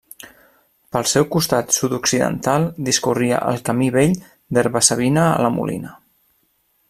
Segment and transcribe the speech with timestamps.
[0.95, 4.17] Pel seu costat sud-occidental discorria el Camí Vell
[4.57, 5.95] d'Herba-savina a la Molina.